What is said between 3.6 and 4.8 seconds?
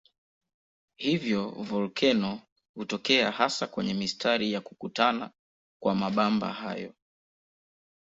kwenye mistari ya